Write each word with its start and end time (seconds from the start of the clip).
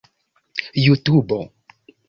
jutubo 0.83 1.39